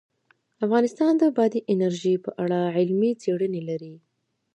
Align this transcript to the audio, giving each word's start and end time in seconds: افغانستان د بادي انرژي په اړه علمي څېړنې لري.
افغانستان 0.65 1.11
د 1.17 1.23
بادي 1.37 1.61
انرژي 1.73 2.15
په 2.25 2.29
اړه 2.43 2.59
علمي 2.77 3.11
څېړنې 3.21 3.61
لري. 3.69 3.95